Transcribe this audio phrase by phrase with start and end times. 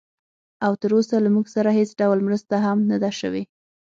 [0.65, 3.43] او تراوسه له موږ سره هېڅ ډول مرسته هم نه ده شوې